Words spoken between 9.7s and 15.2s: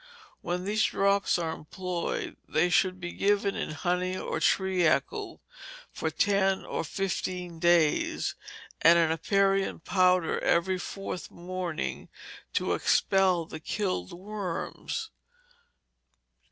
powder every fourth morning, to expel the killed worms.